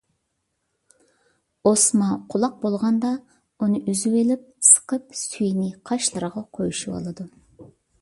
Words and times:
ئوسما 1.71 2.07
قۇلاق 2.35 2.57
بولغاندا، 2.65 3.13
ئۇنى 3.61 3.83
ئۈزۈۋېلىپ 3.93 4.51
سىقىپ 4.73 5.17
سۈيىنى 5.23 5.71
قاشلىرىغا 5.91 6.49
قويۇشۇۋالىدۇ. 6.61 7.33